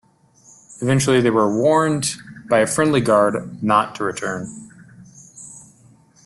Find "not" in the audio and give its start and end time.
3.61-3.93